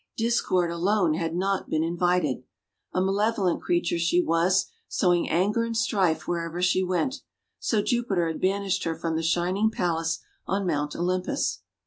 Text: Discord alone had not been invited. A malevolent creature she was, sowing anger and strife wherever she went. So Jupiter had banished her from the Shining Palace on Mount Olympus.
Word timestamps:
Discord 0.17 0.71
alone 0.71 1.13
had 1.13 1.35
not 1.35 1.69
been 1.69 1.83
invited. 1.83 2.41
A 2.91 2.99
malevolent 3.01 3.61
creature 3.61 3.99
she 3.99 4.19
was, 4.19 4.65
sowing 4.87 5.29
anger 5.29 5.63
and 5.63 5.77
strife 5.77 6.27
wherever 6.27 6.59
she 6.59 6.81
went. 6.83 7.21
So 7.59 7.83
Jupiter 7.83 8.25
had 8.27 8.41
banished 8.41 8.83
her 8.85 8.95
from 8.95 9.15
the 9.15 9.21
Shining 9.21 9.69
Palace 9.69 10.17
on 10.47 10.65
Mount 10.65 10.95
Olympus. 10.95 11.61